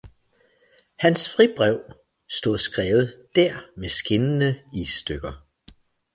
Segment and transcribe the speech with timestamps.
[0.97, 1.81] Hans fribrev
[2.29, 5.47] stod skrevet der med skinnende isstykker.